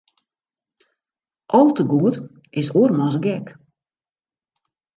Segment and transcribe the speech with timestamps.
[1.59, 2.19] Al te goed
[2.63, 3.47] is oarmans gek.